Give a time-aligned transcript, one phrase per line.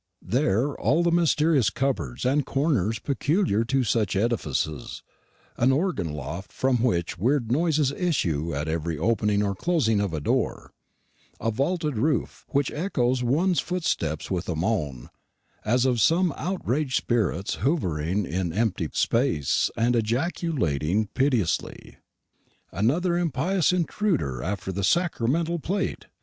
[0.23, 5.03] There are all the mysterious cupboards and corners peculiar to such edifices;
[5.57, 10.19] an organ loft, from which weird noises issue at every opening or closing of a
[10.19, 10.73] door;
[11.39, 15.11] a vaulted roof, which echoes one's footsteps with a moan,
[15.63, 21.97] as of some outraged spirit hovering in empty space, and ejaculating piteously,
[22.71, 26.07] "Another impious intruder after the sacramental plate!